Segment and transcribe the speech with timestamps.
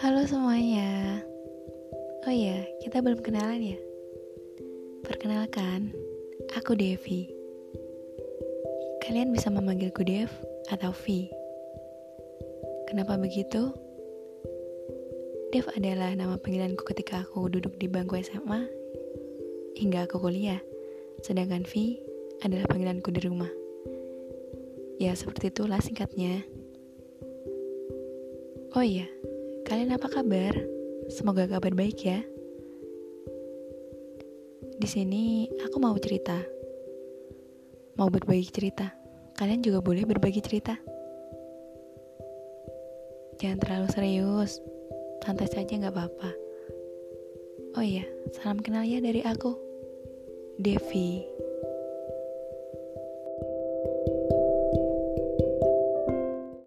[0.00, 1.20] Halo semuanya.
[2.24, 3.78] Oh iya, kita belum kenalan ya?
[5.04, 5.92] Perkenalkan,
[6.56, 7.28] aku Devi.
[9.04, 10.32] Kalian bisa memanggilku Dev
[10.72, 11.28] atau V.
[12.88, 13.76] Kenapa begitu?
[15.52, 18.64] Dev adalah nama panggilanku ketika aku duduk di bangku SMA
[19.76, 20.64] hingga aku kuliah.
[21.20, 22.00] Sedangkan V
[22.40, 23.52] adalah panggilanku di rumah.
[24.96, 26.40] Ya, seperti itulah singkatnya.
[28.72, 29.04] Oh iya,
[29.70, 30.50] kalian apa kabar?
[31.06, 32.18] Semoga kabar baik ya.
[34.82, 36.34] Di sini aku mau cerita.
[37.94, 38.90] Mau berbagi cerita.
[39.38, 40.74] Kalian juga boleh berbagi cerita.
[43.38, 44.58] Jangan terlalu serius.
[45.22, 46.30] Santai saja nggak apa-apa.
[47.78, 48.02] Oh iya,
[48.34, 49.54] salam kenal ya dari aku.
[50.58, 51.22] Devi.